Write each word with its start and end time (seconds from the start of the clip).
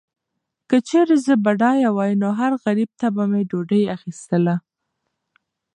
که 0.69 0.77
چیرې 0.87 1.15
زه 1.25 1.33
بډایه 1.45 1.89
وای، 1.95 2.11
نو 2.21 2.29
هر 2.39 2.51
غریب 2.63 2.91
ته 2.99 3.07
به 3.15 3.23
مې 3.31 3.41
ډوډۍ 3.49 3.83
اخیستله. 3.95 4.55